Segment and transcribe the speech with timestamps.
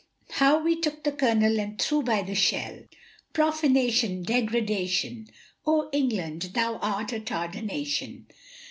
[0.31, 2.85] How we took the kernel, and threw by the shell,
[3.33, 5.27] Profanation, degradation,
[5.63, 8.25] Oh, England, thou art a tardanation!